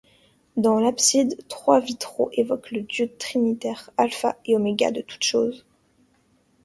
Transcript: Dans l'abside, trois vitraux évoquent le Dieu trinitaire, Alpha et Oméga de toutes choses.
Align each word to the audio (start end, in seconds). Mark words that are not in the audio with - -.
Dans 0.57 0.79
l'abside, 0.79 1.39
trois 1.47 1.79
vitraux 1.79 2.31
évoquent 2.33 2.71
le 2.71 2.81
Dieu 2.81 3.07
trinitaire, 3.19 3.91
Alpha 3.97 4.35
et 4.47 4.55
Oméga 4.55 4.89
de 4.89 5.01
toutes 5.01 5.21
choses. 5.21 5.63